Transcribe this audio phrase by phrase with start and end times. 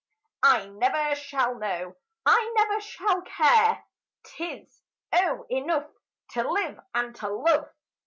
[0.41, 1.95] I never shall know
[2.25, 3.83] I never shall care!
[4.23, 4.81] 'Tis,
[5.13, 5.91] oh, enough
[6.31, 7.69] to live and to love!